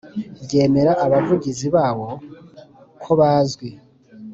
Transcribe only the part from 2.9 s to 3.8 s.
kobazwi